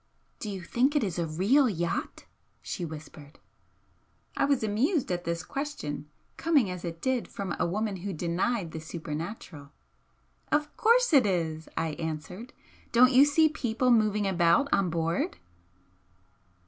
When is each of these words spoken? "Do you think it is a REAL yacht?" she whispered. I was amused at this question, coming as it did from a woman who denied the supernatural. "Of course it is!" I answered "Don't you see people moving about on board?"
"Do 0.39 0.49
you 0.49 0.63
think 0.63 0.95
it 0.95 1.03
is 1.03 1.19
a 1.19 1.27
REAL 1.27 1.69
yacht?" 1.69 2.25
she 2.63 2.83
whispered. 2.83 3.37
I 4.35 4.45
was 4.45 4.63
amused 4.63 5.11
at 5.11 5.25
this 5.25 5.43
question, 5.43 6.09
coming 6.37 6.71
as 6.71 6.83
it 6.83 7.03
did 7.03 7.27
from 7.27 7.55
a 7.59 7.67
woman 7.67 7.97
who 7.97 8.11
denied 8.11 8.71
the 8.71 8.79
supernatural. 8.79 9.69
"Of 10.51 10.75
course 10.75 11.13
it 11.13 11.27
is!" 11.27 11.69
I 11.77 11.89
answered 11.99 12.51
"Don't 12.91 13.11
you 13.11 13.25
see 13.25 13.47
people 13.47 13.91
moving 13.91 14.25
about 14.25 14.67
on 14.73 14.89
board?" 14.89 15.37